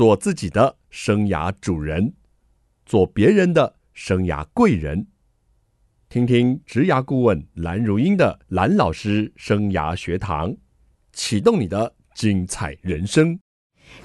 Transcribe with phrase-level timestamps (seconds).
[0.00, 2.14] 做自己的生涯主人，
[2.86, 5.08] 做别人的生涯贵人。
[6.08, 10.56] 听听职涯顾问蓝如英的蓝老师生涯学堂，
[11.12, 13.38] 启动你的精彩人生。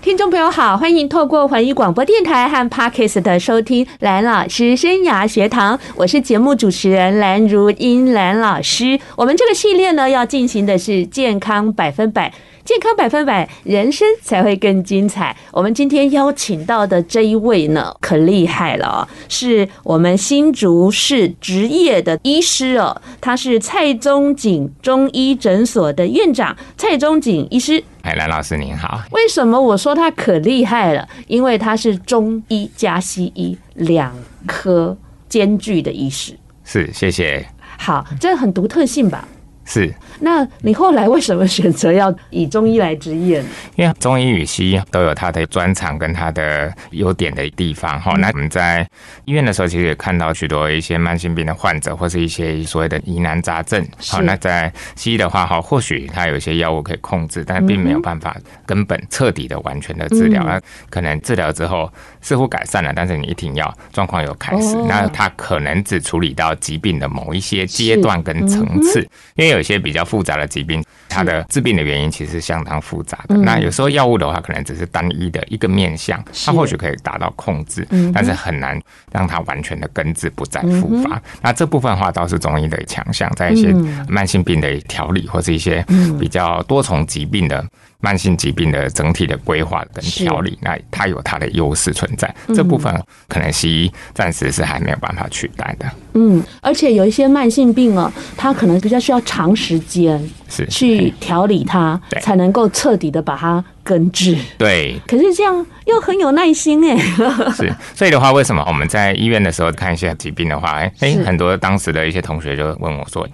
[0.02, 9.00] 听众朋友好，欢迎透过环宇广播电台和 Parkes 的收听蓝老师生涯学堂，我是节目主持人蓝如英蓝老师。
[9.16, 12.34] 我们这个系列呢，要进行的是健康百分百。
[12.66, 15.38] 健康百分百，人生才会更精彩。
[15.52, 27.83] 我们今天邀请到的这一位呢，可厉害了哦，是我们新竹市职业的医师哦，他是蔡宗景中医诊所的院长蔡宗景医师。
[28.01, 29.00] 哎，蓝老师您好。
[29.11, 31.07] 为什么我说他可厉害了？
[31.27, 34.11] 因为他是中医加西医两
[34.47, 34.97] 科
[35.30, 36.36] 兼具的医师。
[36.63, 37.45] 是，谢谢。
[37.77, 39.27] 好，这很独特性吧？
[39.67, 43.47] 是，那你后来为什么选择要以中医来执业呢？
[43.75, 48.14] 因为中医与西医都有它的专长跟它的优点的地方哈。
[48.17, 48.88] 那我们在
[49.25, 53.86] 医院的时候，其实也看到许多一些慢性病的患者，或是一些所谓的疑难杂症。
[54.08, 60.43] 好，那在西医的话哈，或许它有一些药物可以控制，但并没有办法根本彻底的完全的治疗。
[60.43, 64.75] 那可能治疗之后似乎改善了，但是你一停药，状况又开始。
[64.88, 68.99] 那它可能只处理到疾病的某一些阶段跟层次，
[69.36, 69.55] 因为。
[69.55, 73.36] 有些比较复杂的疾病，它的治病的原因其实是相当复杂的。
[73.38, 78.80] 那有时候药物的话，可能只是单一的一个面向，它或许可以达到控制，但是很难
[79.11, 81.22] 让它完全的根治不再复发。
[81.42, 83.73] 那这部分的话，倒是中医的强项，在一些
[84.08, 85.83] 慢性病的调理，或是一些
[86.20, 87.66] 比较多重疾病的。
[87.99, 92.33] 慢性疾病的整体的规划跟调理，那它有它的优势存在。
[92.53, 92.93] 这部分
[93.27, 95.85] 可能西医暂时是还没有办法取代的。
[96.13, 104.37] 嗯，而且有一些慢性病哦，它可能比较需要长时间是去调理它，才能够彻底的把它根治。
[104.57, 106.97] 对，可是这样又很有耐心哎。
[107.52, 113.27] 是，所以的话，为什么我们在医院的时候看一些疾病的话，哎哎，很多当时的一些同学就问我说。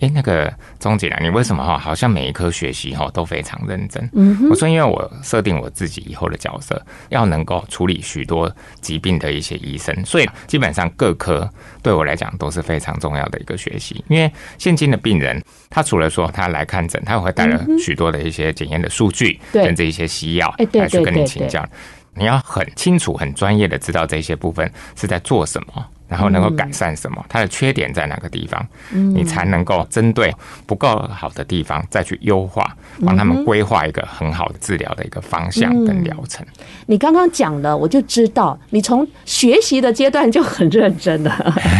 [0.00, 4.08] 哎，那个钟姐啊，你为什么哈，好像每一科学习哈都非常认真？
[4.12, 11.48] 嗯哼，我说因为我设定我自己以后的角色，要能够处理许多疾病的一些医生，所以基本上各科
[11.82, 14.04] 对我来讲都是非常重要的一个学习。
[14.08, 21.66] 因为现今的病人，他除了说他来看诊，他也会带了许多的一些检验的数据，甚至一些西药来去跟你请教。
[22.14, 25.86] 你要很清楚、很专业的知道这些部分是在做什么。
[26.08, 27.24] 然后能够改善什么？
[27.28, 28.66] 它的缺点在哪个地方？
[28.92, 30.32] 你才能够针对
[30.66, 36.46] 不够好的地方再去优化，帮他们规划一个很好的治疗的一个方向跟疗程。
[36.86, 41.30] 你刚刚讲了，我就知道你从学习的阶段就很认真的。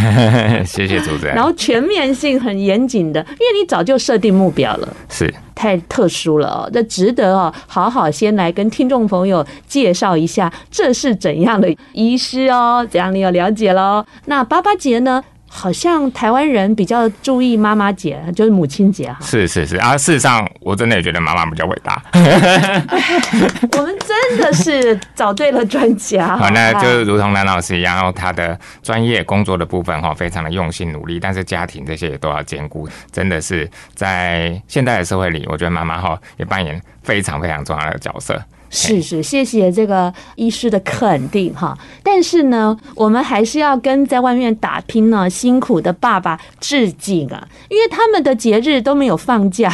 [0.65, 1.35] 谢谢主持人。
[1.35, 4.95] 然后全面性很严谨的，因为你早就设定目标了。
[5.09, 5.33] 是。
[5.57, 14.05] 太特殊了哦，那值得哦，好好先来跟听众朋友介绍一下，这是怎样的医师哦，这样你有了解喽。
[14.25, 15.23] 那八八节呢？
[15.49, 19.17] 好像台湾人比较注意妈妈节，就是母亲节哈。
[19.21, 22.01] 是是是啊，事实上我真的也觉得妈妈比较伟大。
[22.13, 26.35] 我们真的是找对了专家。
[26.37, 32.87] 好，那就如同蓝老师一样，然后他的专业工作的部分哈，非常的用心努力，但是家庭这些也都要兼顾。
[33.11, 38.41] 真的是在现代的社会里，我觉得妈妈哈也扮演非常非常重要的角色。
[38.69, 41.77] 是是，谢谢这个医师的肯定哈。
[42.03, 49.71] 但是呢，我们还是要跟在外面打拼呢辛苦的爸爸致敬啊，因为他们的节日都没有放假。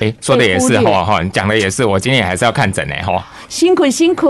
[0.00, 3.26] 哎，说的也是哈哈，你讲的也是，我今天也还是要看诊呢哈。
[3.48, 4.26] 辛苦辛苦，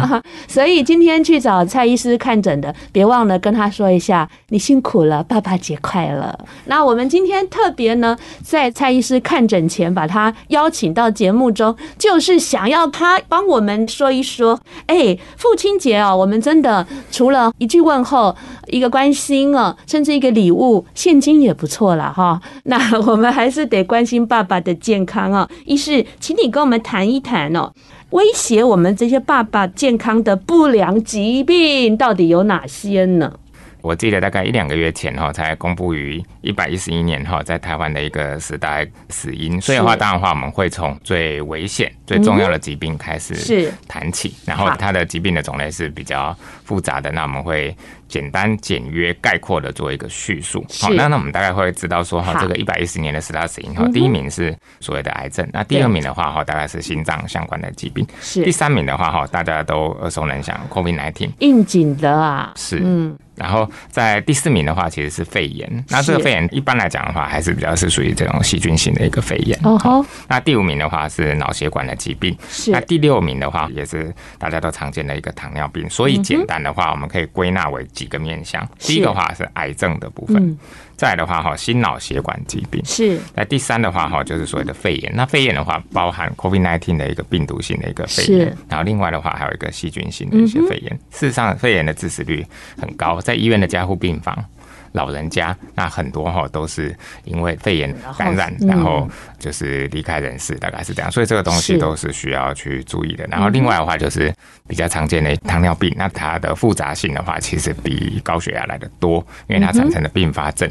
[0.48, 6.36] 所以今天去找蔡医师看诊的，别忘了跟他说一下，你辛苦了，爸爸节快乐。
[6.64, 18.34] 那我们今天特别呢，在蔡医师看诊前，把他邀请到节目中，就是想要他帮我们说一说，哎，父亲节哦，我们真的除了一句问候、
[18.68, 22.40] 一个关心哦，甚至一个礼物，现金也不错了哈。
[22.64, 25.46] 那我们还是得关心爸爸的健康哦。
[25.66, 27.70] 医师，请你跟我们谈一谈哦。
[28.10, 33.38] 威胁我们这些爸爸健康的不良疾病到底有哪些呢？
[33.80, 39.58] 我记得大概一两个月前哈，才公布于一百一十一年哈，在台湾的一个十大死因。
[39.60, 44.34] 所以的话，当然的话，我们会从最危险、最重要的疾病开始是谈起。
[44.44, 47.74] 然后它的疾病的种类是比较复杂的，那我们会
[48.08, 50.64] 简单简约概括的做一个叙述。
[50.80, 58.06] 好，那那我们大概会知道说哈，这个一百一十年的十大死因哈，第一名是所谓的癌症，那第二名的话哈，大概是心脏相关的疾病。
[58.20, 58.42] 是。
[58.42, 62.80] 第三名的话哈，大家都耳熟能详，COVID-19 应景的啊，是。
[62.82, 63.16] 嗯。
[63.38, 65.84] 然后在第四名的话，其实是肺炎。
[65.88, 69.58] 那这个肺炎一般来讲的话，还是比较是属于这种细菌性的一个肺炎。
[69.62, 70.04] 哦吼。
[70.26, 72.36] 那第五名的话是脑血管的疾病。
[72.48, 75.88] 是那第六名的话，也是大家都常见的一个糖尿病。
[75.88, 78.68] 所以简单的话，我们可以归纳为几个面向。
[78.78, 80.36] 第一个话是癌症的部分。
[80.36, 80.58] 嗯
[80.98, 83.20] 再来的话哈，心脑血管疾病是。
[83.34, 85.12] 那第三的话哈，就是所谓的肺炎。
[85.14, 88.56] 那肺炎的话，包含 COVID-19 的一个病毒性的一个肺炎。
[88.68, 90.92] 然后另外的话，还有一个细菌性的一些肺炎。
[90.92, 92.44] 嗯、事实上，肺炎的致死率
[92.80, 94.44] 很高，在医院的加护病房。
[94.92, 99.06] 老人家那很多哈都是因为肺炎感染，然后
[99.38, 101.12] 就是离开人世，大概是这样。
[101.12, 103.24] 所以这个东西都是需要去注意的。
[103.30, 104.34] 然后另外的话就是
[104.66, 110.68] 比较常见的糖尿病，那它的复杂性的话，其实比高血压来的多，因为它产生的并发症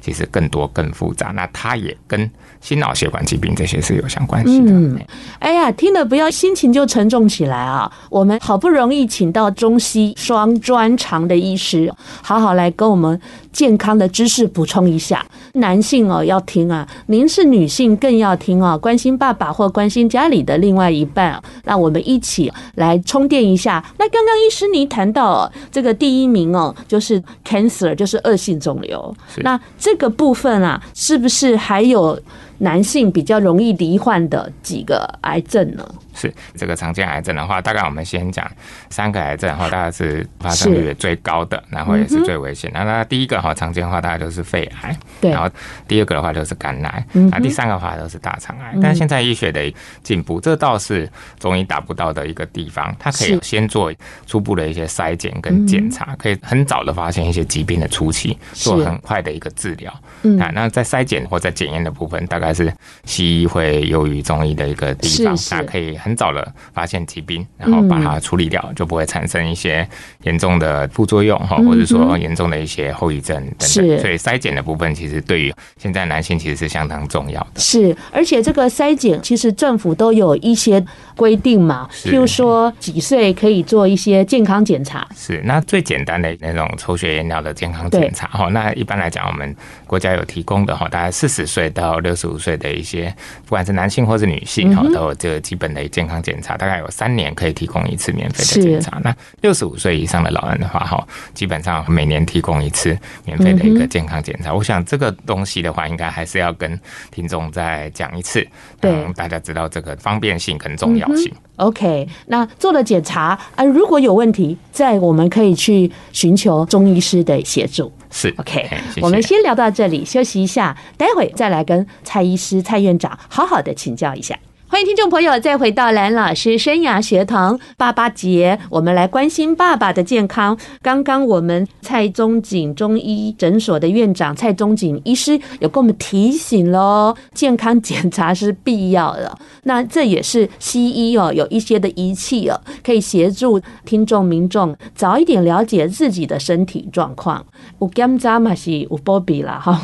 [0.00, 1.32] 其实更多更复杂。
[1.34, 2.30] 那它也跟
[2.60, 4.72] 心脑血管疾病这些是有相关系的。
[4.72, 4.98] 嗯，
[5.38, 7.90] 哎呀，听了不要心情就沉重起来啊！
[8.10, 11.92] 我们好不容易请到中西双专长的医师，
[12.22, 13.20] 好好来跟我们
[13.52, 15.24] 健康的知识补充一下。
[15.54, 23.84] 男性哦要听啊，您是女性更要听啊，关心爸爸或关心家里的另外一半，让我们一起来充电一下。
[23.98, 29.14] 那刚刚医师您谈到这个第一名哦，就是 cancer，就是恶性肿瘤。
[29.38, 32.18] 那这个部分啊，是不是还有？
[32.58, 35.86] 男性比较容易罹患的几个癌症呢？
[36.16, 38.50] 是这个常见癌症的话，大概我们先讲
[38.90, 42.70] 三个癌症的话，大概是发生率最高的，然后也是最危险。
[42.72, 45.30] 那那第一个哈，常见的话大概就是肺癌，对。
[45.30, 45.48] 然后
[45.86, 48.74] 第二个的话就是肝癌，那第三个的话都是大肠癌。
[48.80, 49.72] 但是现在医学的
[50.02, 51.08] 进步，这倒是
[51.38, 53.92] 中医达不到的一个地方，它可以先做
[54.26, 59.92] 初步的一些筛检跟检查，可以很早的发现一些疾病的初期，做很快的一个治疗。
[60.40, 62.72] 啊，那在筛检或在检验的部分，大概是
[63.04, 65.98] 西医会优于中医的一个地方，那可以。
[66.06, 69.86] 很早的发现疾病，然后把它处理掉，就不会产生一些
[70.22, 73.68] 严重的副作用哈，或者说严重的一些后遗症等等。
[73.68, 77.60] 是，所以筛检的部分其实对于现在男性其实是相当重要的。
[77.60, 80.84] 是，而且这个筛检其实政府都有一些
[81.16, 85.04] 规定嘛，譬如说几岁可以做一些健康检查。
[85.16, 89.56] 是，那最简单的那种抽血验尿的健康检查哈，那一般来讲我们
[89.86, 95.86] 国家有提供的哈，大概四十岁到六十五岁的一些，不管是男性或是女性哈，都有这个基本的。
[95.96, 99.00] 健康检查大概有三年可以提供一次免费的检查。
[99.02, 104.52] 那六十五岁以上的老人的话，哈，基本上每年提供一次免费的一个健康检查。
[104.52, 106.78] 我想这个东西的话，应该还是要跟
[107.10, 108.46] 听众再讲一次，
[108.90, 111.32] 让大家知道这个方便性跟重要性。
[111.56, 117.90] OK，那做了检查啊，如果有问题，再我们可以去寻求中医师的协助。
[118.10, 118.68] 是 OK，
[119.02, 124.38] 我们先聊到这里，休息一下，待会再来跟蔡医师、蔡院长好好的请教一下。
[124.68, 130.58] 欢迎听众朋友再回到蓝老师生涯学堂爸爸节，我们来关心爸爸的健康。
[130.82, 139.38] 刚刚我们蔡宗景中医诊所的院长蔡宗景医师有跟我们提醒喽，健康检查是必要的。
[139.62, 147.46] 那这也是西医哦，有一些的仪器哦，可以协助听众民众早一点了解自己的身体状况。
[147.80, 149.80] 有检查嘛是有波比啦哈。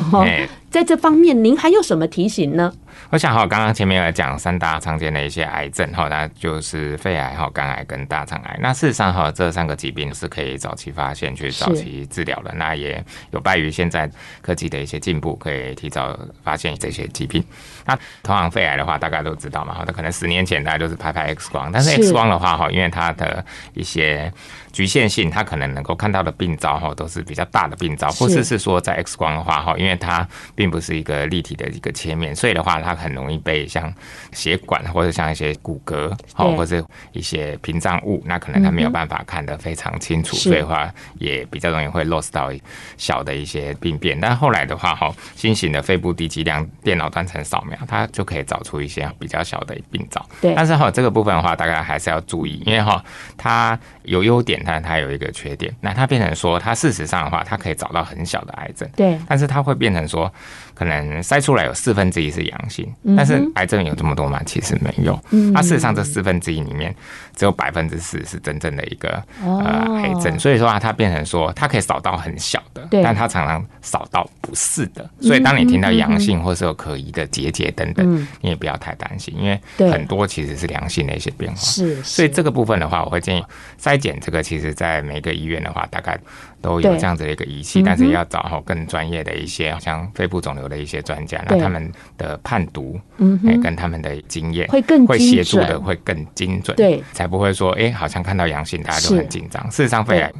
[0.73, 2.73] 在这方面，您还有什么提醒呢？
[3.11, 8.57] 我想哈，刚刚前面有讲三大常见的一些癌症哈，那就是肺癌哈、肝癌跟大肠癌。
[8.59, 12.51] 那事实上哈，这三个疾病是可以早期发现、去早期治疗的。
[12.55, 14.09] 那也有拜于现在
[14.41, 17.43] 科技的一些进步，可以提早发现这些疾病。
[17.85, 23.45] 那通常肺癌的话，大家都知道嘛，哈，那可能十年前大家都是拍拍 X 光，但是 X 光的话哈，因为它的
[23.75, 24.33] 一些
[24.73, 33.93] 局限性，它可能能够看到的病灶哈，都是比较大的病灶，或是是说在 X 光的话哈，因为它并不是一个立体的一个切面，所以的话它很容易被像
[34.31, 42.51] 血管或者像一些骨骼哦，或者一些屏障物，那可能它没有办法看得非常清楚，所以的话也比较容易会 loss 到
[42.97, 44.19] 小的一些病变。
[44.19, 50.27] 但后来的话哈，新型的肺部低剂量电脑断层扫描，它就可以找出一些比较小的病灶。
[50.41, 53.03] 对，但是哈这个部分的话，大家还是要注意，因为哈
[53.37, 54.61] 它有优点。
[54.65, 60.31] 但它有一个缺点，那它变成说，它事实上的话，它可以找到很小的癌症，对，但是它会变成说，
[60.73, 62.87] 可能筛出来有四分之一是阳性，
[63.17, 64.39] 但是癌症有这么多吗？
[64.45, 65.19] 其实没有，
[65.53, 66.95] 它事实上这四分之一里面
[67.35, 79.59] 只有百分之四是真正的一个呃癌症，所以说啊，它变成说，它可以扫到很小的，但它常常扫到不是的，所以当你听到阳性或是有可疑的结节等等，你也不要太担心，因为
[79.91, 83.43] 很多其实是良性的一些变化，是，所以这个部分的话，我会建议
[83.81, 84.43] 筛检这个。
[84.43, 86.19] 其实，在每个医院的话，大概
[86.63, 99.61] 都有这样子的一个仪器，但是要找好更专业的一些，像肺部肿瘤的一些专家，那他们的判读，嗯，跟他们的经验会更会协助的会更精准，对，才不会说，哎，好像看到阳性，大家都很紧张。
[99.69, 100.31] 事实上，肺癌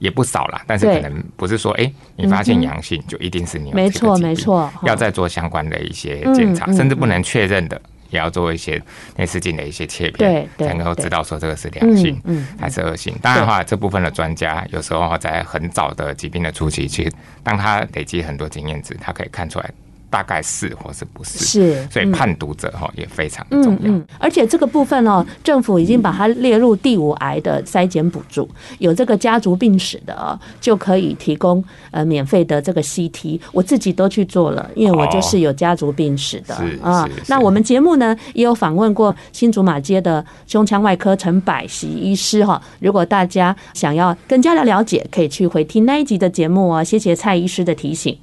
[0.00, 7.80] 也不少啦，但是可能不是说，哎，你发现阳性就一定是你没错没错，要再做相关的一些检查，甚至不能确认的。
[8.10, 8.82] 也要做一些
[9.16, 13.14] 内视镜的一些切片，才能够知道说这个是良性，嗯，还是恶性。
[13.20, 17.12] 当然的话，这部分的专家有时候在很早的疾病的初期，其实
[17.42, 19.70] 当他累积很多经验值，他可以看出来。
[20.10, 21.38] 大概是或是不是？
[21.38, 23.78] 是，所以判读者哈也非常重要。
[23.80, 28.48] 嗯嗯，而且这个部分哦，政府已经把它列入第五癌的筛检补助，
[28.78, 33.40] 有这个家族病史的哦，就可以提供呃免费的这个 CT。
[33.52, 37.08] 我自己都去做了，因为我就是有家族病史的啊。
[37.26, 42.60] 那我们节目呢也有访问过新竹马街的胸腔外科陈百喜医师哈。
[42.80, 46.82] 如果大家想要更加的了解，可以去回听那一集的节目哦。
[46.82, 48.16] 谢谢蔡医师的提醒。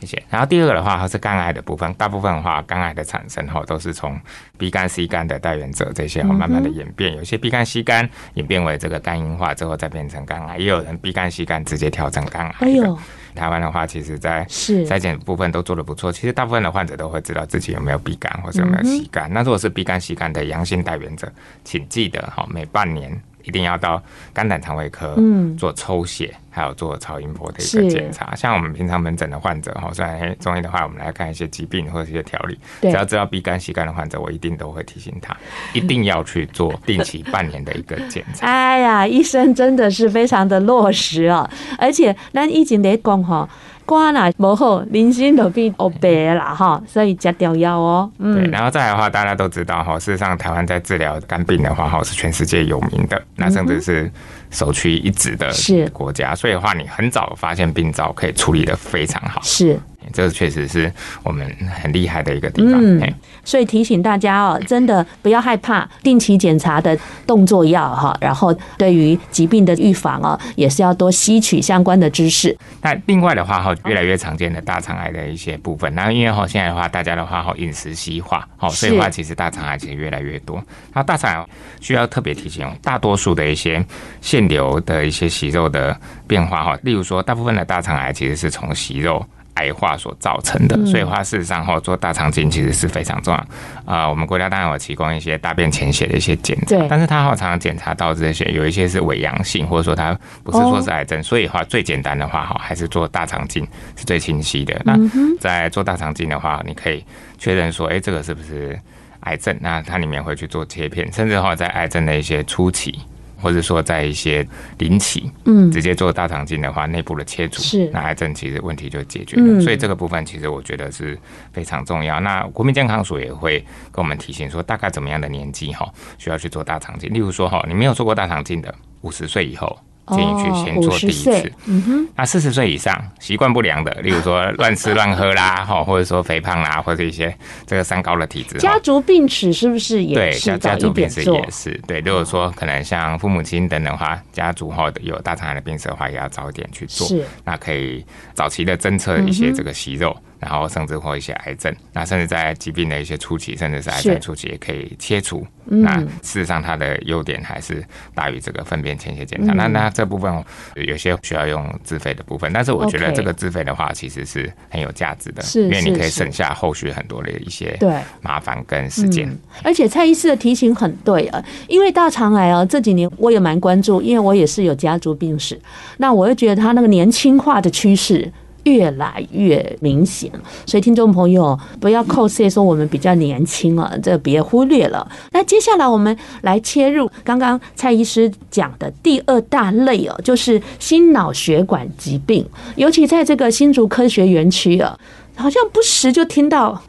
[0.00, 0.22] 谢谢。
[0.30, 1.92] 然后第二个的话，它是肝癌的部分。
[1.94, 4.18] 大部分的话，肝癌的产生哈，都是从
[4.58, 7.14] B 肝、C 肝的带源者这些慢慢的演变。
[7.16, 10.58] 有些 B 肝、C 肝演变为这个肝硬化之后，再变成肝癌。
[10.58, 12.54] 也有人 B 肝、C 肝直接调整肝癌。
[12.60, 12.98] 哎呦，
[13.34, 16.10] 台湾的话，其实在筛检部分都做的不错。
[16.10, 19.32] 其实大部分的患者都会知道自己有没有 B 肝或者有没有 C 肝。
[19.32, 21.30] 那如果是 B 肝、C 肝的阳性带原者，
[21.64, 23.20] 请记得哈，每半年。
[23.44, 25.16] 一定要到肝胆肠胃科
[25.58, 28.34] 做抽血，还有做超音波的一个检查。
[28.34, 35.36] 像我们平常门诊的患者哈，虽然中医的话，我们来看一些疾病或者一些调理，只要知道 B 肝、C 肝的患者，我一定都会提醒他，
[35.72, 38.46] 一定要去做定期半年的一个检查。
[38.46, 43.48] 哎呀，医生真的是非常的落实哦，而且咱已经在讲哈。
[43.90, 48.08] 瓜啦不好，人生都变黑白啦哈，所以加掉药哦。
[48.18, 54.08] 嗯，对，然后再来的话，大家都知道哈，事实上台湾在治疗肝病的话哈，是全世界有名的，那甚至是
[54.52, 55.50] 首屈一指的
[55.92, 56.36] 国家。
[56.36, 59.40] 所以的话，你很早发现病灶，可以处理的非常好。
[59.42, 59.76] 是。
[60.12, 60.90] 这确实是
[61.22, 61.48] 我们
[61.82, 62.80] 很厉害的一个地方。
[62.82, 72.56] 嗯，所以提醒大家哦，真的不要害怕，定期检查的动作要哈，然后对于疾病的预防哦，也是要多吸取相关的知识。
[72.82, 80.62] 那另外的话哈，越来越常见的大肠癌的一些部分，那因为哈现在的话，大家的话哈饮食西化，好，所以的话其实大肠癌其实越来越多。
[80.92, 81.46] 那大肠癌
[81.80, 83.84] 需要特别提醒，大多数的一些
[84.20, 89.24] 腺瘤的一些息肉的变化哈，例如说，大部分的大肠癌其实是从息肉。
[89.54, 93.40] 癌化所造成的，所以话事实上哈，做大肠镜其实是非常重要。
[93.84, 103.66] 啊、呃，我们国家当然有提供一些大便潜血的一些检查，但是它好常常检查到这些有一些是伪阳性，或者说它不是说是癌症，所以话最简单的话哈，还是做大肠镜
[103.96, 104.80] 是最清晰的。
[104.84, 104.96] 那
[105.38, 107.04] 在做大肠镜的话，你可以
[107.36, 108.78] 确认说，哎、欸，这个是不是
[109.20, 109.56] 癌症？
[109.60, 112.98] 那它里面会去做切片，甚至话，在癌症的一些初期。
[113.40, 114.46] 或者说，在一些
[114.78, 119.44] 临期，嗯，直接做大肠镜的话，内部的切除，是那癌症其实问题就解决了。
[119.46, 121.18] 嗯、所以这个部分其实我觉得是
[121.52, 122.20] 非常重要。
[122.20, 123.58] 那国民健康署也会
[123.90, 127.12] 跟我们提醒说，大概怎么样的年纪哈，需要去做大肠镜。
[127.12, 129.78] 例如说哈，你没有做过大肠镜的，五十岁以后。
[130.10, 131.52] 建议去先做第一次。
[131.66, 137.34] 嗯哼，那四十岁以上习惯不良的，例如说 乱吃乱喝啦，哈，或者说肥胖啦，或者一些
[137.66, 138.58] 这个三高的体质。
[138.58, 140.50] 家族病史是不是也是？
[140.50, 141.80] 对，家族病史也是。
[141.86, 147.06] 对，如果说可能像父母亲等等的话，家族哈有大肠癌的病史的话，也要早一点去做。
[147.06, 150.16] 是，那可以早期的侦测一些这个息肉。
[150.40, 155.46] 然后甚至或一些癌症，那甚至在疾病的一些初期，甚至是癌症初期也可以切除。
[155.66, 159.52] 那事实上它的优点还是大于这个粪便潜血检查。
[159.52, 160.44] 那那这部分
[160.74, 169.30] 有些需要用自费的部分，但是我觉得这个自费的话其实是很有价值的，因为你可以省下后续很多的一些对麻烦跟时间。
[169.62, 175.60] 而且蔡医师的提醒很对啊，因为大肠癌啊这几年我也蛮关注，因为我也是有家族病史，
[175.98, 178.32] 那我又觉得它那个年轻化的趋势。
[178.64, 180.30] 越来越明显，
[180.66, 185.10] 所以听众朋友不要扣 C 说我们比较年轻了，这别忽略了。
[185.32, 192.44] 那接下来我们来切入刚刚蔡医师讲的第二大类哦，就是心脑血管疾病，
[192.76, 194.98] 尤其在这个新竹科学园区啊，
[195.36, 196.80] 好像不时就听到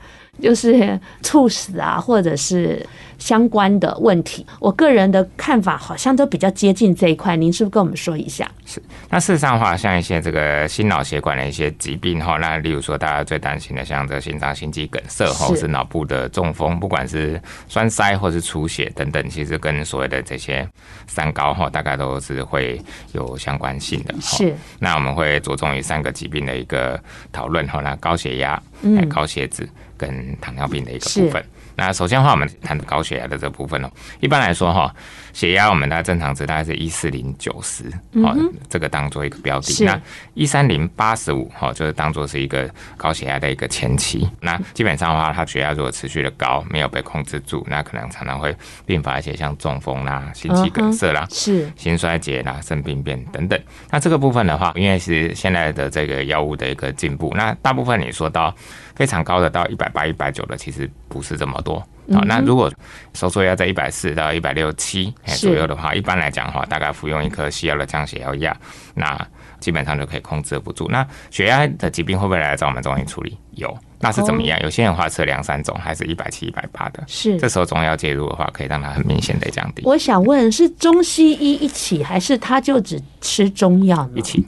[0.41, 2.85] 就是猝死啊，或者是。
[3.21, 7.37] 相关的问题，我个人的看法好像都比较接近这一块。
[7.37, 8.49] 您是不是跟我们说一下？
[8.65, 8.81] 是。
[9.09, 20.67] 那事实上的话，像一些这个心脑血管的一些疾病哈，那例如说大家最担心的，像这心脏心肌梗塞或是脑部的中风，不管是栓塞或是出血等等，其实跟所谓的这些
[21.05, 22.81] 三高哈，大概都是会
[23.13, 24.15] 有相关性的。
[24.19, 24.55] 是。
[24.79, 26.99] 那我们会着重于三个疾病的一个
[27.31, 28.59] 讨论哈，那高血压、
[29.07, 31.45] 高血脂跟糖尿病的一个部分。
[31.81, 33.89] 那首先的话，我们谈高血压的这部分哦。
[34.19, 34.93] 一般来说哈，
[35.33, 37.85] 血压我们大概正常值大概是一四零九十，
[38.23, 38.37] 哦，
[38.69, 39.83] 这个当做一个标的。
[39.83, 39.99] 那
[40.35, 44.29] 一三零八十五，哈，就是当做是一个高血压的一个前期。
[44.41, 53.59] 那基本上的话，它血压如果持续的高，没有被控制住，那可能常常会并发一些像中风啦、心肌梗塞啦、是心衰竭啦、肾病变等等。
[53.89, 58.53] 那这个部分的话，因为是现在的这个药物的一个进步，那大部分你说到。
[59.01, 61.79] 非常高的到一百八、一百九的，其实不是这么多。
[62.13, 62.71] 好，那如果
[63.15, 68.55] 收缩压在一百四到一百六七左右的话，一般来讲的话，大概服用一颗西药的降血压药，
[68.93, 69.27] 那
[69.59, 70.87] 基本上就可以控制不住。
[70.91, 73.35] 那血压的疾病会不会来找我们中医处理？
[73.55, 73.75] 有。
[73.99, 74.59] 那是怎么样？
[74.61, 77.03] 有些人话吃两三种，还是一百七、一百八的。
[77.07, 79.81] 是，这时候中药介入的话，可以让它很明显的降低。
[79.83, 84.11] 我想问，是中西医一起，还是他就只吃中药呢？
[84.15, 84.45] 一起。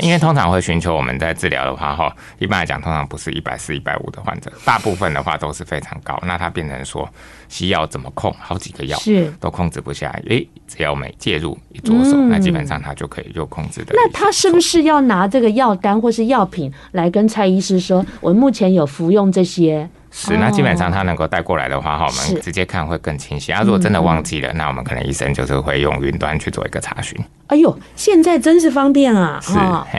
[0.00, 6.18] 因为通常会寻求我们在治疗的话，哈，一般来讲，通常不是一百四、一百五的患者，大部分的话都是非常高。
[6.26, 7.08] 那它变成说，
[7.48, 8.34] 西药怎么控？
[8.38, 10.22] 好几个药是都控制不下来。
[10.28, 13.94] 诶，只要我们介入一着手，那基本上它就可以就控制的。
[13.94, 19.88] 那他是不是要拿这个药单或是药品来跟蔡医师说，我目前有服用这些？
[20.10, 23.52] 是，那基本上他能够带过来的话，哈，我们直接看会更清晰。
[23.52, 27.16] 啊，如果真的忘记了，那我们可能医生就是会用云端去做一个查询。
[27.46, 29.40] 哎呦，现在真是方便啊！
[29.40, 29.52] 是，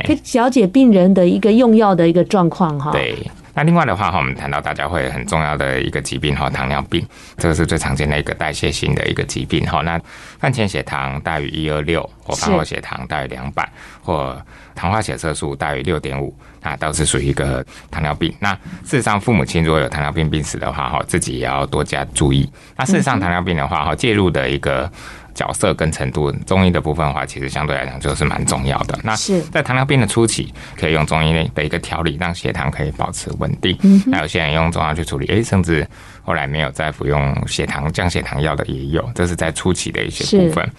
[0.06, 2.91] 可以了解病人的一个用药的一个状况哈。
[2.91, 3.18] 对，
[3.53, 7.05] 那另外的话哈，我们谈到大家会很重要的一个疾病哈，糖尿病，
[7.38, 9.81] 这个是最常见的一个代谢性的一个疾病哈。
[9.81, 10.00] 那
[10.39, 13.70] 饭前血糖大于一二六，或饭后血糖大于两百，
[14.01, 14.39] 或
[14.74, 16.36] 糖化血色素大于六点五。
[16.62, 18.31] 啊，都是属于一个糖尿病。
[18.39, 18.53] 那
[18.84, 22.48] 事实上，父母亲如果有糖尿病病史的话，哈，自己也要多加注意。
[22.77, 24.88] 那事实上，糖尿病的话，哈，介入的一个
[25.34, 29.00] 角色跟程度，中医的部分的话，其实相对来讲就是蛮重要的。
[29.04, 29.16] 那
[29.52, 33.78] 在糖尿病的初期，可以用中医的一个调理，让血糖可以保持稳定。
[34.08, 35.88] 那有些人用中药去处理，诶，甚至
[36.24, 40.70] 后来没有再服用血糖降血糖药的也有，这是在初期的一些部分。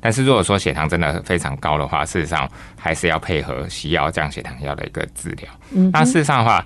[0.00, 2.46] 但是如果说血糖真的非常高的话，事实上
[2.78, 5.48] 还是要配合西药降血糖药的一个治疗。
[5.70, 6.62] 嗯，那事实上的话，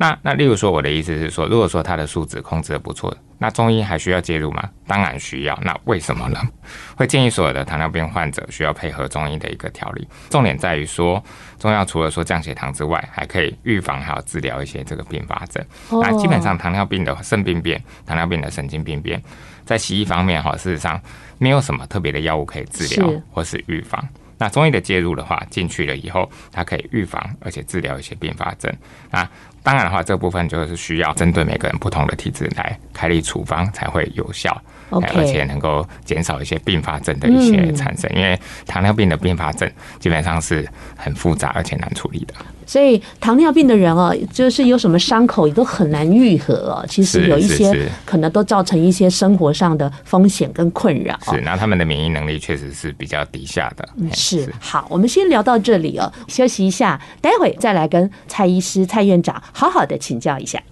[0.00, 4.70] 那那例如说，我的意思是说，如果说他的数值控制的不错，那中医还需要介入吗？
[4.86, 5.58] 当然需要。
[5.62, 6.40] 那为什么呢？
[6.96, 10.06] 会建议所有的糖尿病患者需要配合中医的一个调理。
[10.30, 11.22] 重点在于说，
[11.58, 15.64] 中药除了说降血糖之外，还可以预防还有治疗一些这个并发症。
[15.90, 19.22] 那基本上糖尿病的肾病变、糖尿病的神经病变，
[19.64, 21.00] 在西医方面哈，事实上。
[21.40, 24.04] 没有什么特别的药物可以治疗或是预防。
[24.38, 28.74] 那中医的介入的话，进去了以后，它可以预防而且治疗一些并发症。
[29.08, 29.28] 那
[29.68, 34.50] 当然的话，这部分就是需要针对每个人不同的体质来开立处方才会有效。
[34.90, 35.18] Okay.
[35.18, 42.32] 而且能够减少一些并发症的一些产生，嗯，因为糖尿病的并发症基本上是很复杂而且难处理的。
[42.68, 46.84] 所以糖尿病的人哦，就是有什么伤口也都很难愈合哦。
[46.86, 51.18] 其实有一些可能都造成一些生活上的风险跟困扰。
[51.32, 53.88] 是，那他们的免疫能力确实是比较低下的。
[54.12, 60.62] 是，是好，我们先聊到这里哦，休息一下，待会再来跟蔡医师、蔡院长好好的请教一下。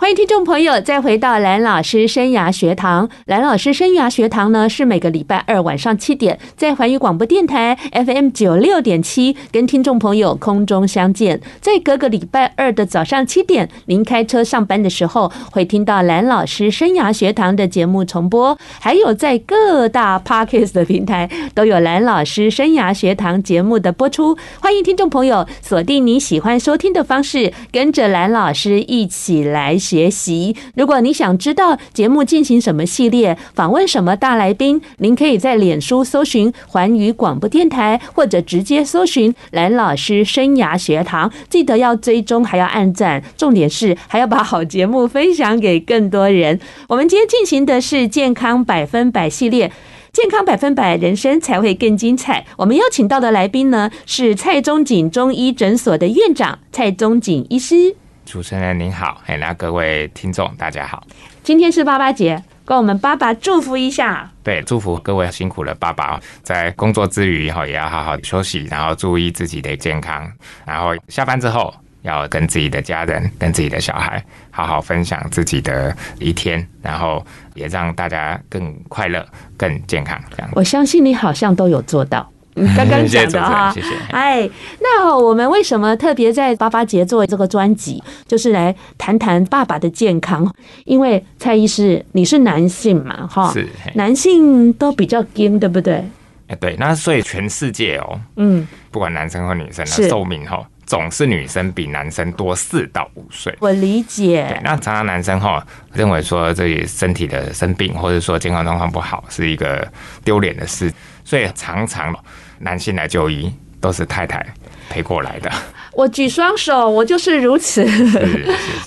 [0.00, 3.06] 欢迎听众朋友再回到蓝老师生涯学堂。
[3.26, 11.38] 蓝老师生涯学堂呢，是每个礼拜二晚上七点在环宇广播电台 FM 九六点七跟听众朋友空中相见。
[11.60, 24.34] 在隔个礼拜二的早上七点，您开车上班的时候会听到蓝老师生涯学堂的节目重播，还有在各大 Podcast 的平台都有蓝老师生涯学堂节目的播出。
[24.62, 29.76] 欢迎听众朋友锁定你喜欢收听的方式，跟着蓝老师一起来。
[29.90, 30.54] 学习。
[30.76, 41.32] 如果你想知道节目进行什么系列，访问什么大来宾，您可以在脸书搜寻环宇广播电台，或者直接搜寻蓝老师生涯学堂。
[41.48, 46.60] 记得要追踪，还要按赞，重点是还要把好节目分享给更多人。
[46.86, 49.72] 我们今天进行的是健康百分百系列，
[50.12, 52.46] 健康百分百，人生才会更精彩。
[52.56, 57.96] 我们邀请到的来宾呢，是蔡宗景中医诊所的院长蔡宗景医师。
[58.30, 61.04] 主持人您好，哎，那各位听众大家好，
[61.42, 64.30] 今天是爸爸节，跟我们爸爸祝福一下。
[64.44, 70.30] 对，祝福各位辛苦了，爸爸在工作之余哈，也要好好休息，然后注意自己的健康，
[70.64, 80.16] 然后下班之后要跟自己的家人、跟自己的小孩好好分享自己的一天，然后也让大家更快乐、更健康。
[80.30, 82.30] 这样，我相信你好像都有做到。
[82.76, 83.88] 刚刚讲的哈，谢谢。
[84.10, 84.48] 哎，
[84.80, 90.52] 那我们为什么特别在爸爸节做这个专辑，就是来谈谈爸爸的健康？
[90.84, 96.04] 因为蔡医师，你是男性嘛，哈，是男性都比较硬，对不对？
[96.48, 96.76] 哎，对。
[96.78, 103.56] 那所以全世界哦，嗯，不管男生或女生的寿命哈，总是女生比男生多四到五岁。
[103.60, 104.60] 我理解。
[104.64, 109.86] 那常常男生哈认为说，自己身体的生病或者说健康状况不好是一个
[110.24, 110.92] 丢脸的事。
[111.22, 112.12] 所以常常
[112.60, 114.46] 男性来就医都是太太
[114.88, 115.50] 陪过来的。
[115.92, 117.84] 我举双手，我就是如此。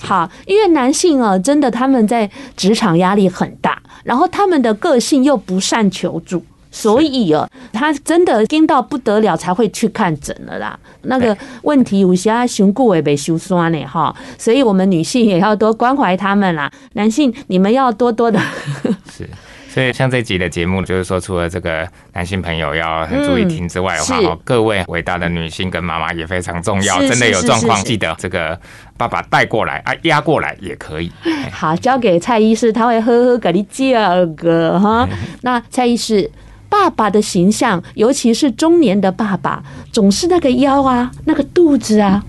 [0.00, 10.78] 好，因为男性啊，真的他们在职场压力很大，然后他们的个性又不善求助，所以哦，他真的惊到不得了，才会去看诊了啦。
[11.02, 16.72] 那个问题有些胸骨也被修酸呢哈，所以我们女性也要多关怀他们啦。
[16.94, 18.40] 男性你们要多多的
[19.10, 19.28] 是。
[19.74, 27.00] 所以，像这集的节目，就是说，除了这个男性朋友要很注意听之外的话，嗯、各位伟大的女性跟妈妈也非常重要。
[27.00, 28.56] 真的有状况，记得这个
[28.96, 31.10] 爸爸带过来啊，压过来也可以。
[31.50, 35.08] 好，交给蔡医师，他会呵呵给你叫个哈。
[35.42, 36.30] 那蔡医师，
[36.68, 39.60] 爸爸的形象，尤其是中年的爸爸，
[39.90, 42.22] 总是那个腰啊，那个肚子啊，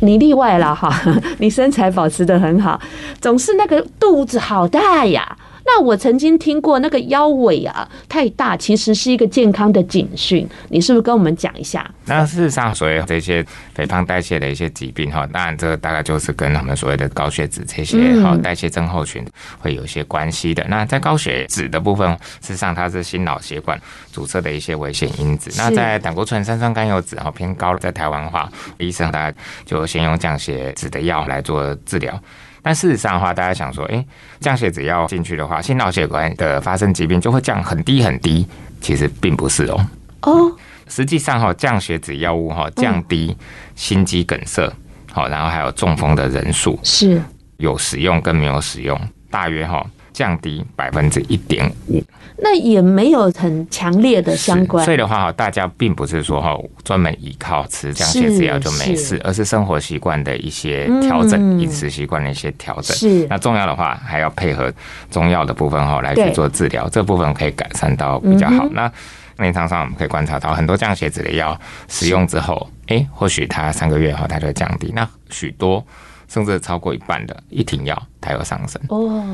[0.00, 0.94] 你例外了哈，
[1.40, 2.78] 你身材保持的很好，
[3.22, 5.38] 总是那个肚子好大呀。
[5.64, 10.48] 那我曾经听过那个腰围啊太大，其实是一个健康的警讯。
[10.68, 11.88] 你是不是跟我们讲一下？
[12.06, 13.44] 那事实上，所谓这些
[13.74, 19.24] 肥胖代谢的一些疾病哈，当然这个大概就是跟我们所谓的高血脂这些哈代谢症候群
[19.58, 20.64] 会有一些关系的。
[20.68, 25.50] 那在高血脂的部分，事实上它是心脑血管阻塞的一些危险因子。
[25.56, 32.20] 那在胆固醇、三酸甘油脂哈偏高，在台湾的话，医生大家就先用降血脂的药来做治疗。
[32.62, 34.04] 但事实上的话，大家想说，哎，
[34.40, 38.46] 降血脂药进去的话，心脑血管的发生疾病就会降很低很低。
[38.80, 39.86] 其实并不是哦。
[40.22, 40.56] 哦，
[40.88, 43.36] 实际上哈，降血脂药物哈，降低
[43.76, 44.72] 心肌梗塞，
[45.12, 47.22] 好，然后还有中风的人数是
[47.58, 48.98] 有使用跟没有使用，
[49.30, 49.84] 大约哈。
[50.20, 52.04] 降低百分之一点五，
[52.36, 54.84] 那也没有很强烈的相关。
[54.84, 56.54] 所以的话哈，大家并不是说哈
[56.84, 62.94] 专门依靠吃降血脂药就没事，而是生活习惯的一些调整，饮食习惯的一些调整。
[62.94, 64.70] 是那重要的话，还要配合
[65.10, 68.68] 中药的部分哈来去做治疗，这部分可以改善到比较好。
[68.72, 68.92] 那
[69.38, 74.92] 临床上我们可以观察到，很多降血脂的药使用之后，哎，或许它三个月后它就会降低。
[74.94, 75.82] 那许多
[76.28, 79.24] 甚至超过一半的一停药，它又上升哦。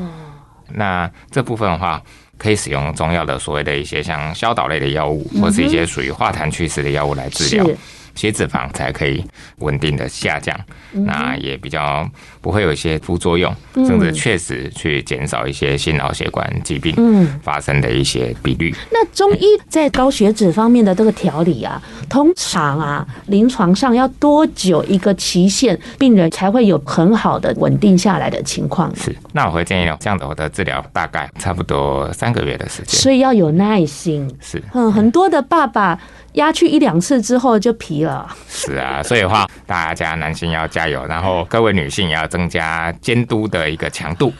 [0.73, 2.01] 那这部分的话，
[2.37, 7.65] 可以使用中药的所谓的一些像消导类的药物，或是一些属于化痰祛湿的药物来治疗。
[8.17, 9.23] 血脂肪才可以
[9.59, 10.59] 稳定的下降，
[10.93, 12.09] 嗯、那也比较
[12.41, 16.95] 不会有一些副作用，嗯、甚至确实去减少一些心脑血管疾病
[17.43, 18.71] 发生的一些比率。
[18.71, 28.93] 嗯、那中医在高血脂方面的这个调理啊，通常啊，临床上要多久一个期限，病人才会有很好的稳定下来的情况？
[28.95, 34.27] 是，那我会建议这样的我的治疗大概差不多三个月的时间，所以要有耐心。
[34.41, 35.99] 是，嗯，很多的爸爸。
[36.37, 38.27] 压去一两次之后就疲了。
[38.47, 44.33] 是啊，所以的话，大家男性要加油，然后各位女性也要增加监督的一个强度。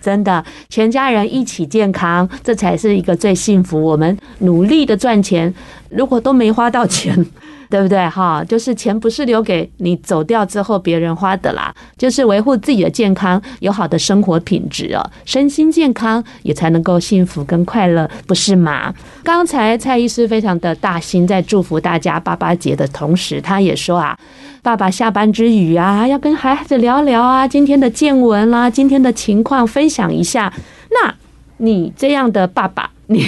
[0.00, 3.82] 真的，全家人一起健康，这才是一个最幸福。
[3.82, 5.52] 我们努力的赚钱，
[5.90, 7.26] 如果都没花到钱。
[7.68, 8.08] 对不对？
[8.08, 18.94] 哈，就是钱不是留给你走掉之后别人花的啦，就是维护自己的健康，有好的生活品质哦，身心健康也才能够幸福跟快乐，不是吗？
[19.22, 24.18] 刚才蔡医师非常的大心，在祝福大家爸爸节的同时，他也说啊，
[24.62, 30.52] 爸爸下班之余啊，要跟孩子聊聊啊，今天的见闻啦，今天的情况分享一下。
[30.90, 31.14] 那
[31.58, 33.20] 你这样的爸爸，你？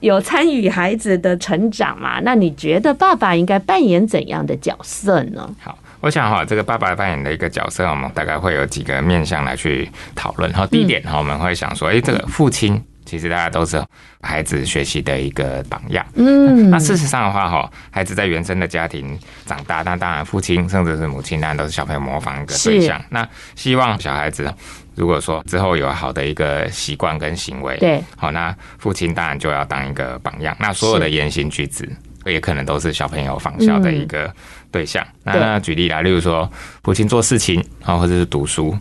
[0.00, 2.20] 有参与孩子的成长嘛？
[2.20, 5.48] 那你觉得爸爸应该扮演怎样的角色呢？
[5.62, 10.52] 好，我想哈，这个爸爸扮演的一个角色，我们大概会有几个面向来去讨论。
[10.52, 13.82] 哈，第一点哈，我们会想说，哎，这个父亲其实大家都是
[14.20, 16.04] 孩子学习的一个榜样。
[16.14, 23.00] 嗯，那事实上的话，哈，孩子在原生的家庭长大，那当然父亲甚至是母亲，当然都是小朋友模仿一个对象。
[23.10, 24.52] 那希望小孩子。
[24.96, 30.56] 如果说之后有好的一个习惯跟行为，对，好，那父亲当然就要当一个榜样。
[30.58, 31.86] 那所有的言行举止
[32.24, 34.32] 也可能都是小朋友仿效的一个
[34.70, 35.06] 对象。
[35.24, 36.50] 嗯、那举例来，例如说
[36.82, 38.74] 父亲做事情啊，或者是读书，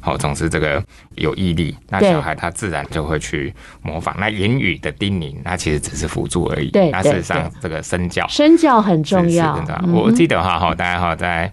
[0.00, 4.14] 好，总是这个有毅力，那小孩他自然就会去模仿。
[4.18, 6.70] 那言语的叮咛，那其实只是辅助而已。
[6.70, 9.58] 对，那事实上这个身教，身教很重要。
[9.92, 11.50] 我记得哈，哈，大家哈在。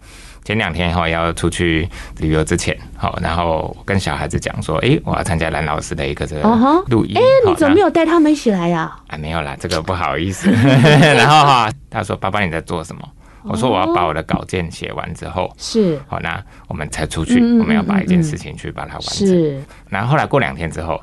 [0.49, 6.41] 前两天哈要出去旅游之前，好，然后跟小孩子讲说，哎，我要参加蓝老师的一个这个
[6.87, 7.15] 录音。
[7.15, 8.91] 哎，你怎么没有带他们一起来呀？
[9.09, 10.49] 啊，没有啦，这个不好意思。
[11.13, 13.07] 然后哈，他说：“爸爸你在做什么？”
[13.45, 17.35] 我说：“我要把我的稿件写完之后，是好，那我们才出去。
[17.59, 19.61] 我们要把一件事情去把它完成。”是。
[19.87, 20.99] 然后后来过两天之后，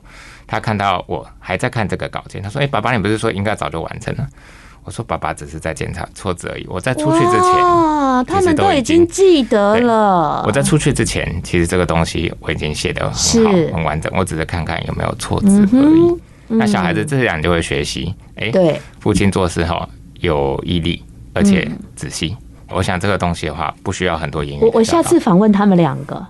[0.48, 4.26] 他看到我还在看这个稿件，他说：“哎，爸爸，你不是说应该早就完成了？”
[4.86, 6.64] 我说：“爸爸只是在检查错字而已。
[6.68, 10.44] 我在出去之前，他们都已经记得了。
[10.46, 14.12] 我在出去之前，其实这个东西我已经写的很好、很完整。
[14.16, 16.16] 我只是看看有没有错字而已。
[16.46, 18.14] 那小孩子这样就会学习。
[18.36, 19.88] 哎，对，父亲做事哈
[20.20, 21.02] 有毅力，
[21.34, 22.36] 而且仔细。
[22.70, 24.62] 我想这个东西的话，不需要很多言语。
[24.62, 26.24] 我我下次访问他们两个。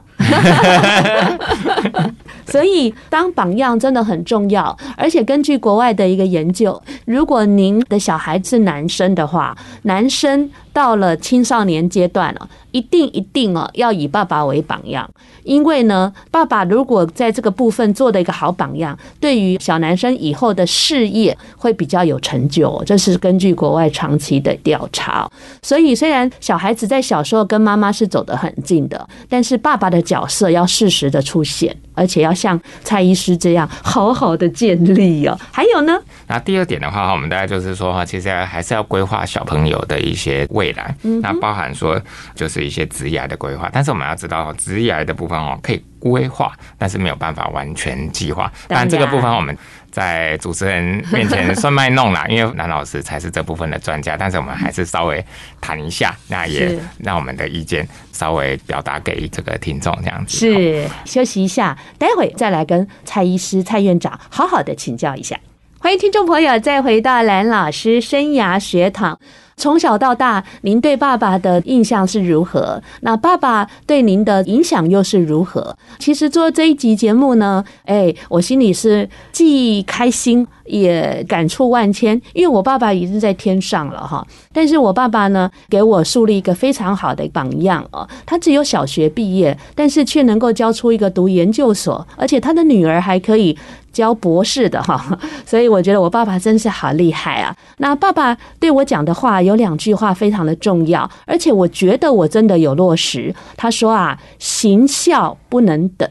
[2.47, 4.77] 所以当榜样真的很重要。
[4.97, 15.09] 而且根据国外的一个研究，如果您的小孩是男生的话，男生到了青少年阶段了，一定一定哦要以爸爸为榜样，
[15.43, 22.83] 因为呢，爸爸如果在这个部分做的一个好榜样，对于小男生以后的事业会比较有成就。
[22.85, 25.29] 这是根据国外长期的调查。
[25.63, 35.37] 所以虽然小孩子在小时候跟妈妈是走得很近的，但是爸爸的角色要适时的出现，而且要像蔡医师这样好好的建立哦。
[35.51, 35.99] 还有呢？
[36.29, 42.01] 那第二点的话，我们大概就是说哈，其实还是要规划小朋友的一些未来，那包含说
[42.35, 43.69] 就是一些职业的规划。
[43.73, 48.53] 但是我们要知道，职业的部分哦，可以规划，但是没有办法完全计划。
[48.69, 49.57] 当然，这个部分我们
[49.97, 54.15] 在主持人面前算卖弄啦， 因为蓝老师才是这部分的专家。
[54.15, 55.25] 但是我们还是稍微
[55.59, 60.37] 谈一下，那也让我们的意见稍微表达给这个听众这样子。
[60.37, 65.35] 是，休息一下，待会再来跟蔡医师、蔡院长好好的请教一下。
[65.79, 69.19] 欢迎听众朋友再回到蓝老师生涯学堂。
[69.59, 72.83] 从小到大，您对爸爸的印象是如何？
[73.01, 75.75] 那爸爸对您的影响又是如何？
[75.99, 84.27] 其实做这一集节目呢，哎，我心里是既开心也感触万千，因为我爸爸已经在天上了哈。
[84.53, 88.07] 但是我爸爸呢，给我树立一个非常好的榜样哦。
[88.27, 93.57] 他只有小学毕业，但是却能够教出一个读研究所，而且他的女儿还可以
[93.97, 95.19] 教博士的哈。
[95.47, 97.57] 所以我觉得我爸爸真是好厉害啊。
[97.79, 99.43] 那爸爸对我讲的话。
[99.47, 103.33] 有两句话非常的重要，而且我觉得我真的有落实。
[103.57, 106.09] 他说啊，行孝不能等，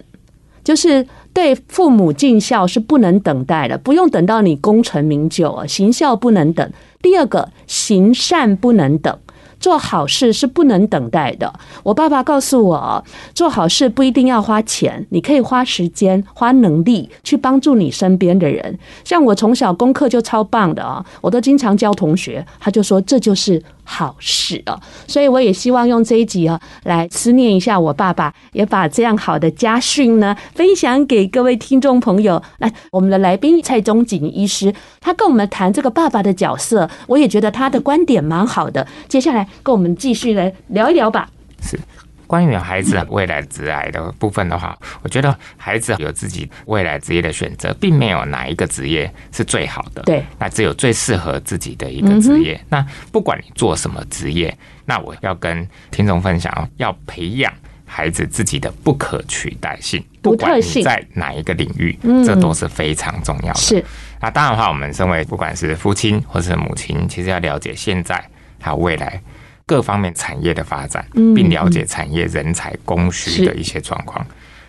[0.64, 6.72] 就是对父母尽孝是不能等待的，不用等到你功成名就啊，行孝不能等。
[7.02, 9.18] 第二个，行善不能等。
[9.66, 11.52] 做好事是不能等待的。
[11.82, 18.78] 我爸爸告诉我，做好事不一定要花钱，你可以花时间、花能力去帮助你身边的人。
[19.04, 23.60] 像我从小功课就超棒的啊，我都经常教同学，他就说这就是。
[23.86, 32.42] 好事哦，所以我也希望用这一集哦，来思念一下我爸爸，也把这样好的家训呢分享给各位听众朋友。
[32.58, 38.86] 来，我们的来宾蔡宗景医师，他跟我们谈这个爸爸的角色，我也觉得他的观点蛮好的。
[39.08, 41.30] 接下来跟我们继续来聊一聊吧。
[41.62, 41.80] 是。
[42.28, 50.02] 关于孩子未来职业的部分的话，我觉得孩子有自己未来职业的选择，并没有哪一个职业是最好的。
[50.04, 52.60] 对，那只有最适合自己的一个职业。
[52.70, 57.54] 那不管你做什么职业，那我要跟听众分享，要培养
[57.86, 63.60] 孩子自己的不可取代性，不管你在哪一个领域，这都是非常重要的。
[63.60, 63.84] 是。
[64.20, 68.24] 那当然的话，我们身为不管是父亲或是母亲，其实要了解现在
[68.60, 69.22] 还有未来。
[69.66, 74.26] 各方面产业的发展，并了解产业人才供需的一些状况，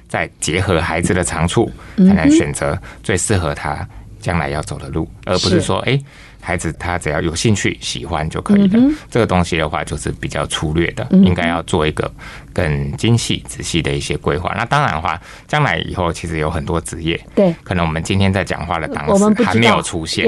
[0.08, 3.86] 再结合孩子的长处，才能选择最适合他
[4.20, 5.98] 将来要走的路，而不是说，哎，
[6.46, 8.80] 孩子他只要有兴趣、喜欢就可以了。
[9.10, 12.08] 这个东西的话，就是比较粗略的，应该要做一个
[12.52, 14.54] 更精细、仔细的一些规划。
[14.56, 20.24] 那当然的话，将来以后其实有很多职业，对，可能我们今天在讲话的当时还没有出现，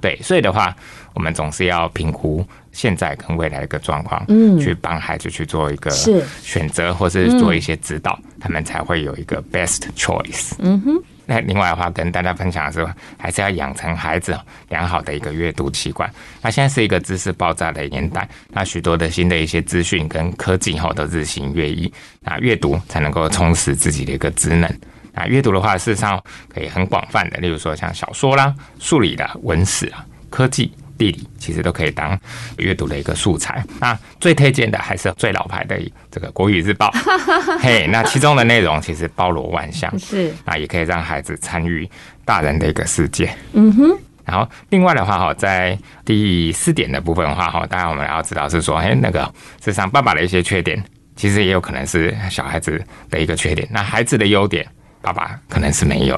[0.00, 0.74] 对，所以的话，
[1.14, 2.44] 我们总是要评估。
[2.72, 10.54] 现在跟未来的一个状况，嗯，去帮孩子去做一个选择，或是做一些指导，他们才会有一个 best choice。
[10.58, 11.02] 嗯哼。
[11.26, 12.86] 那另外的话，跟大家分享的是，
[13.18, 16.10] 还是要养成孩子良好的一个阅读习惯。
[16.40, 24.68] 那现在是一个知识爆炸的年代，那许多的新的一些资讯跟科技哈都日新月异，那阅读才能够充实自己的一个职能。
[25.12, 30.72] 那阅读的话，事实上可以很广泛的，例如说像小说啦、数理的文史啊、科技。
[31.02, 32.16] 地理其实都可以当
[32.58, 33.64] 阅读的一个素材。
[33.80, 35.76] 那最推荐的还是最老牌的
[36.12, 36.88] 这个《国语日报》。
[37.58, 41.90] 嘿，那其中的内容其实包罗万象，是那也可以让孩子参与
[42.24, 43.34] 大人的一个世界。
[43.54, 43.98] 嗯哼。
[44.24, 49.24] 然后另外的话哈，在第四点的部分的话哈，当然我们要知道是说，哎，那个
[49.58, 50.80] 事实上爸爸的一些缺点，
[51.16, 53.66] 其实也有可能是小孩子的一个缺点。
[53.72, 54.64] 那孩子的优点。
[55.02, 56.16] 爸爸可能是没有，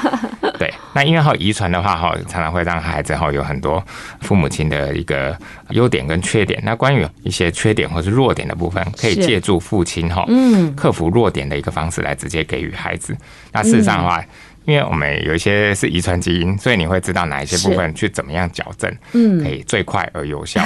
[0.58, 3.84] 对，那因为哈遗传的话哈，常常会让孩子哈有很多
[4.22, 5.36] 父母亲的一个
[5.68, 6.58] 优点跟缺点。
[6.64, 13.14] 那关于一些缺点或是弱点的部分，可以借助父亲哈，嗯，克服弱点的一个方式来直接给予孩子。
[13.52, 14.24] 那事实上的话，
[14.64, 20.62] 因为我们有一些是遗传基因，所以你会知道哪一些部分去怎么样矫正，嗯，可以最快而有效，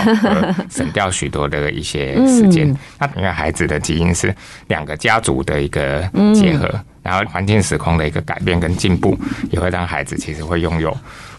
[0.70, 2.76] 省掉许多的一些时间。
[2.98, 4.34] 那因为孩子的基因是
[4.68, 6.68] 两个家族的一个结合。
[7.02, 9.16] 然后环境时空的一个改变跟进步，
[9.52, 10.90] 也会让孩子其实会拥有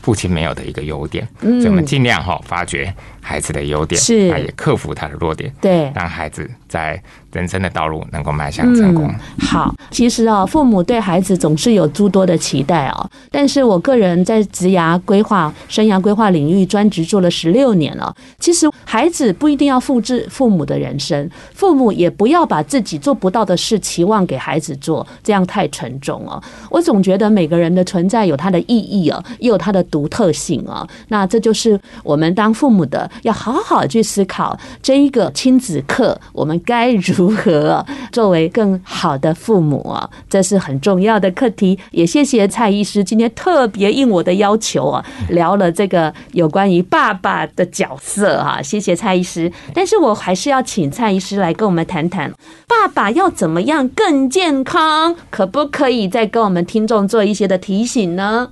[0.08, 6.98] 父亲没有的一个优点，嗯，所以我们尽量哈发掘孩子的优点，是，也克服他的弱点，对，让孩子在
[7.34, 9.06] 人生的道路能够迈向成功。
[9.10, 9.46] 嗯。
[9.46, 13.12] 好，其实啊，父母对孩子总是有诸多的期待哦。
[13.30, 18.16] 但是我个人在职涯规划、生涯规划领域专职做了十六年了。
[18.40, 26.42] 其实孩子不一定要复制父母的人生，父母也不要把自己做不到的事期望给孩子做，这样太沉重了。
[26.72, 30.88] 我总觉得每个人的存在有它的意义啊，也有它的独独特性啊。
[31.08, 33.10] 那这就是我们当父母的。
[33.24, 40.08] 要好好去思考这一个亲子课，我们该如何作为更好的父母啊？
[40.30, 41.80] 这是很重要的课题。
[41.92, 48.62] 也谢谢蔡医师今天特别应我的要求啊，聊了这个有关于爸爸的角色啊。
[48.62, 49.52] 谢谢蔡医师。
[49.74, 52.32] 但是我还是要请蔡医师来跟我们谈谈，
[52.68, 55.16] 爸爸要怎么样更健康？
[55.32, 58.52] 可不可以再跟我们听众做一些的提醒呢？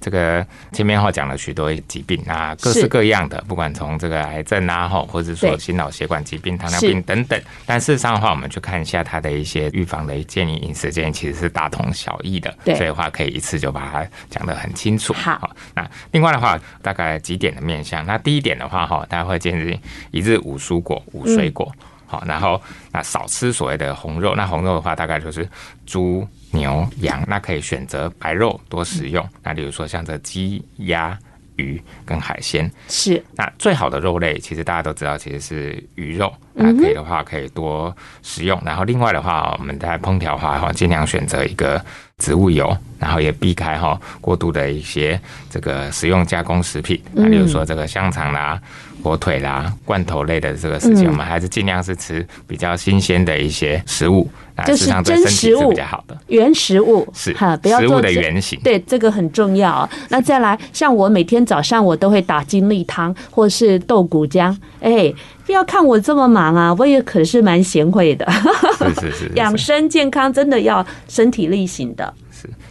[0.00, 7.40] 这个前面哈讲了许多疾病啊，各式各样的，不管从这个癌症啊，哈，或者说心脑血管疾病、糖尿病等等。
[7.66, 12.56] 但事实上的话，我们去看一下它的一些预防的建议、饮食建议，其实是大同小异的。
[12.64, 15.12] 对，所以的话可以一次就把它讲得很清楚。
[15.12, 18.04] 好，那另外的话，大概几点的面向。
[18.06, 19.78] 那第一点的话，哈，大家会建议
[20.10, 21.70] 一日五蔬果、五水果。
[22.06, 22.60] 好，然后
[22.90, 24.34] 那少吃所谓的红肉。
[24.34, 25.46] 那红肉的话，大概就是
[25.84, 26.26] 猪。
[26.52, 29.26] 牛羊，那可以选择白肉多食用。
[29.42, 31.16] 那比如说像这鸡、鸭、
[31.56, 36.32] 鱼跟海鲜，是那最好的肉类，其实大家都知道，其实是鱼肉。
[36.54, 38.60] 那可以的话，可以多食用。
[38.64, 41.82] 然后另外的话，我们在烹调的话，哈，尽量选择一个
[42.18, 47.00] 植物油，然后也避开哈过度的一些这个食用加工食品。
[47.12, 48.60] 那比如说这个香肠啦。
[49.02, 54.30] 火腿啦，罐头类的这个事情，我们还是尽量是吃比较新鲜的一些食物，
[54.66, 58.58] 就是真食物比较好的原食物是哈，不要食物的原型。
[58.62, 59.88] 对，这个很重要。
[60.08, 64.56] 那再来，像我每天早上我都会打精力汤或是豆谷浆。
[64.80, 65.12] 哎，
[65.44, 68.30] 不要看我这么忙啊，我也可是蛮贤惠的。
[68.78, 72.14] 是是 是，养生健康真的要身体力行的。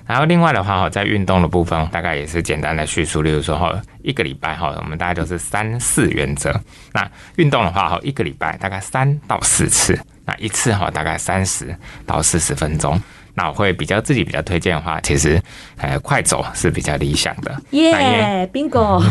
[0.08, 6.52] 然后另外的话哈，在运动的部分，大概也是简单的叙述，例如说哈，一个礼拜哈，我们大概就是三四原则。
[6.92, 9.96] 那运动的话哈，一个礼拜大概三到四次，
[10.30, 13.02] 那一次哈大概三十到四十分钟。
[13.40, 15.42] 那我会比较自己比较推荐的话，其实
[15.78, 17.56] 呃快走是比较理想的。
[17.72, 19.02] 耶，bingo。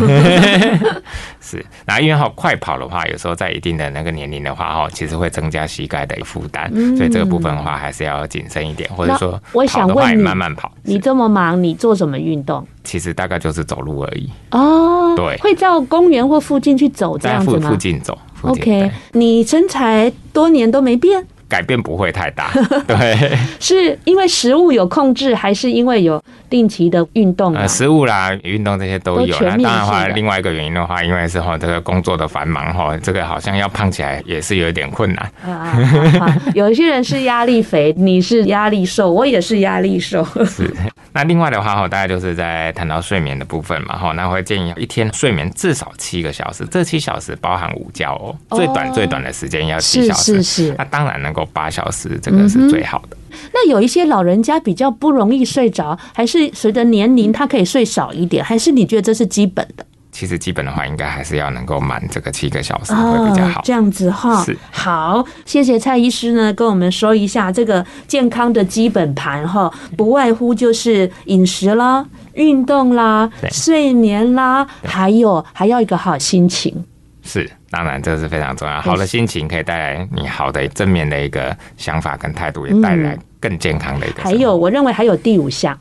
[1.40, 10.70] 是，那因为哈快跑的话，有时候在一定的那个年龄的话哈，其实会增加膝盖的负担，嗯、所以这个部分的话还是要谨慎一点，或者说我想问你，慢慢跑。
[10.82, 12.66] 你这么忙，你做什么运动？
[12.84, 14.28] 其实大概就是走路而已。
[14.50, 17.60] 哦，对，会到公园或附近去走这样子吗？
[17.62, 18.18] 在附近走。
[18.42, 21.26] OK，你身材多年都没变？
[21.48, 22.50] 改变不会太大，
[22.86, 27.54] 对，是因为食物有控制，还是因为有定期的运动？
[27.54, 29.34] 呃，食物啦，运动这些都有。
[29.40, 35.32] 那当然的话，另外一个原因的话，因为是哈这个工作的繁忙哈，这个好像要胖起来也是有点困难。
[35.42, 35.76] 啊，
[36.54, 40.22] 有一些人是压力肥，你是压力瘦，我也是压力瘦。
[40.44, 40.70] 是。
[41.12, 50.34] 那另外的话哈，大概就是在谈到睡眠的部分嘛哈，那我会建议一天睡眠至少七个小时，这七小时包含午觉哦，最短最短的时间要七小时。
[50.34, 50.74] 是是是。
[50.76, 53.16] 那当然能够八小时，这个是最好的。
[53.52, 59.84] 那有一些老人家比较不容易睡着，还是随着年龄他可以睡少一点，还是你觉得这是基本的？
[60.18, 63.60] 其实基本的话，应该还是要能够满这个七个小时会比较好。
[63.60, 72.04] 哦、这样子哈，是好，谢谢蔡医师呢，跟我们说一下这个健康的基本盘哈，不外乎就是饮食啦、
[72.34, 76.84] 运动啦、睡眠啦，还有还要一个好心情。
[77.22, 78.80] 是，当然这是非常重要。
[78.80, 84.24] 好的心情可以带来你好的正面的一个想法跟态度，也带来更健康的一个。
[84.24, 85.78] 还有，我认为还有第五项，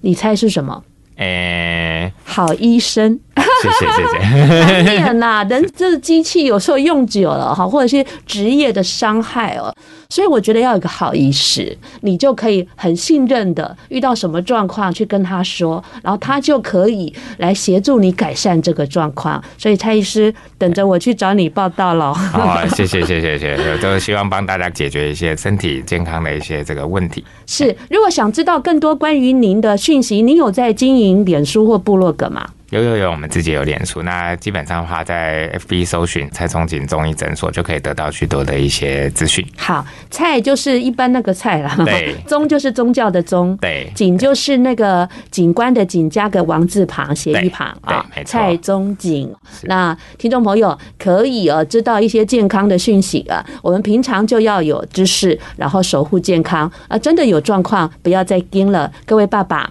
[0.00, 0.80] 你猜是什么？
[1.16, 3.20] 诶、欸，好医生，
[3.62, 4.18] 谢谢谢谢。
[4.18, 9.74] 难免呐，人这个机器有时候用久了哈，或者是职业的伤害哦，
[10.08, 19.42] 所以我觉得要有一个好医师，你就可以很信任的遇到什么状况去跟他说，然后他就可以来协助你改善这个状况。
[19.58, 22.12] 所以蔡医师等着我去找你报道喽。
[22.12, 27.24] 好，谢谢谢谢谢谢，都希望帮大家解决一些身体健康的一些这个问题。
[27.46, 32.46] 是，如果想知道更多关于您的讯息，您有在经营脸书或部落格吗？
[32.70, 34.02] 有有有，我们自己有脸书。
[34.02, 39.44] 那基本上的话，在 FB 搜寻蔡宗锦中医诊所，就可以得到许多的一些资讯。
[39.56, 49.28] 好，蔡就是一般那个蔡啦，对， 宗就是宗教的宗，对，景就是那个景观的景，加个王字旁，斜一旁啊，蔡宗锦。
[49.64, 59.68] 那听众朋友可以呃知道一些健康的讯息啊，我们平常就要有知识，然后守护健康啊，真的有状况不要再盯了，各位爸爸。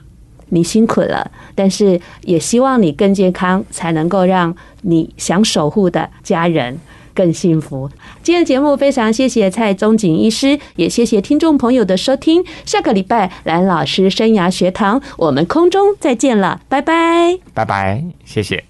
[0.50, 6.80] 你辛苦了，但是也希望你更健康，才能够让你想守护的家人
[7.14, 7.90] 更幸福。
[8.24, 12.44] 今天的节目非常谢谢蔡宗景医师，也谢谢听众朋友的收听。
[12.66, 18.70] 下个礼拜蓝老师生涯学堂，我们空中再见了，拜拜，拜拜，谢谢。